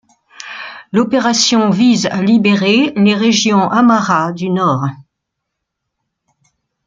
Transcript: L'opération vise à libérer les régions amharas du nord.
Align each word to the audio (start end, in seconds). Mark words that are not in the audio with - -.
L'opération 0.91 1.69
vise 1.69 2.07
à 2.07 2.23
libérer 2.23 2.91
les 2.95 3.13
régions 3.13 3.69
amharas 3.69 4.31
du 4.31 4.49
nord. 4.49 4.87